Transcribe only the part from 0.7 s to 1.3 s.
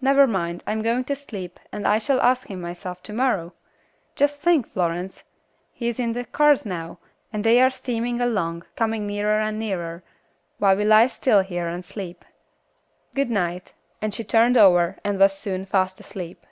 am going to